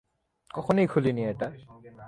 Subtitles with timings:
[0.53, 1.47] কখনোই খুলিনি এটা।